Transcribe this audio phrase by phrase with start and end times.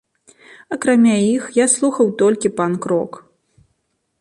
[0.75, 3.11] Акрамя іх я слухаў толькі панк-рок.